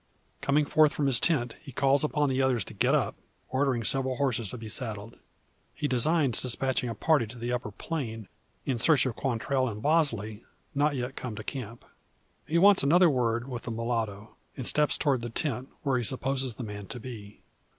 Coming 0.41 0.65
forth 0.65 0.93
from 0.93 1.05
his 1.05 1.19
tent, 1.19 1.55
he 1.61 1.71
calls 1.71 2.03
upon 2.03 2.27
the 2.27 2.41
others 2.41 2.65
to 2.65 2.73
get 2.73 2.95
up 2.95 3.13
ordering 3.49 3.83
several 3.83 4.15
horses 4.15 4.49
to 4.49 4.57
be 4.57 4.67
saddled. 4.67 5.15
He 5.75 5.87
designs 5.87 6.41
despatching 6.41 6.89
a 6.89 6.95
party 6.95 7.27
to 7.27 7.37
the 7.37 7.51
upper 7.51 7.69
plain, 7.69 8.27
in 8.65 8.79
search 8.79 9.05
of 9.05 9.15
Quantrell 9.15 9.67
and 9.67 9.79
Bosley, 9.79 10.43
not 10.73 10.95
yet 10.95 11.15
come 11.15 11.35
to 11.35 11.43
camp. 11.43 11.85
He 12.47 12.57
wants 12.57 12.81
another 12.81 13.11
word 13.11 13.47
with 13.47 13.61
the 13.61 13.71
mulatto; 13.71 14.35
and 14.57 14.65
steps 14.65 14.97
towards 14.97 15.21
the 15.21 15.29
tent, 15.29 15.69
where 15.83 15.99
he 15.99 16.03
supposes 16.03 16.55
the 16.55 16.63
man 16.63 16.87
to 16.87 16.99
be. 16.99 17.41